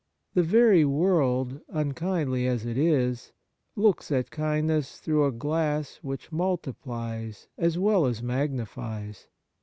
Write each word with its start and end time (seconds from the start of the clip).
The 0.33 0.41
very 0.41 0.83
world, 0.83 1.61
unkindly 1.69 2.47
as 2.47 2.65
it 2.65 2.75
is, 2.75 3.33
looks 3.75 4.11
at 4.11 4.31
kind 4.31 4.65
ness 4.65 4.97
through 4.99 5.25
a 5.25 5.31
glass 5.31 5.99
which 6.01 6.31
multiplies 6.31 7.47
as 7.55 7.77
well 7.77 8.07
as 8.07 8.23
magnifies. 8.23 9.27